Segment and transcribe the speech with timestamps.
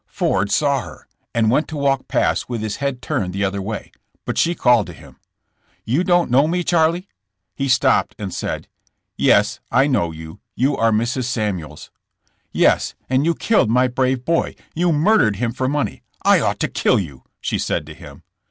[0.07, 3.91] Ford saw her and went to walk past with his head turned the other way,
[4.25, 5.17] but she called to him;
[5.85, 7.07] "You don't know me, Charlie?"
[7.53, 8.67] He stopped and said:
[9.15, 10.39] "Yes, I know you.
[10.55, 11.25] You are Mrs.
[11.25, 11.91] Samuels."
[12.51, 16.01] "Yes, and you killed my brave boy; you mur dered him for money.
[16.23, 18.23] I ought to kill you," she said to him.